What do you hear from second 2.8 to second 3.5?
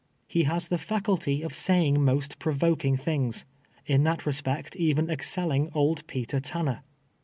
things,